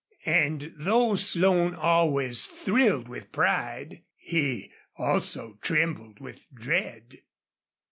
[0.25, 7.21] And though Slone always thrilled with pride, he also trembled with dread.